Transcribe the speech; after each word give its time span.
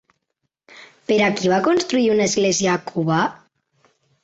Per 1.11 1.17
a 1.25 1.27
qui 1.41 1.51
va 1.51 1.59
construir 1.69 2.09
una 2.15 2.27
església 2.31 2.75
a 2.75 2.81
Cuba? 2.91 3.23